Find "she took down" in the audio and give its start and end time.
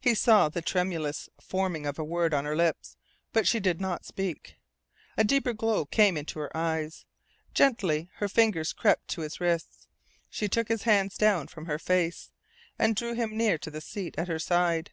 10.30-10.74